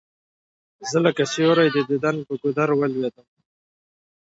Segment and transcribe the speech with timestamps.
[0.89, 3.27] زه لکه سیوری د دیدن پر گودر ولوېدلم